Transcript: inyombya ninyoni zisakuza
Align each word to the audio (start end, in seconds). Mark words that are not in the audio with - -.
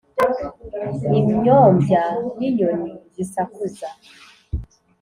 inyombya 1.19 2.03
ninyoni 2.37 2.91
zisakuza 3.13 3.87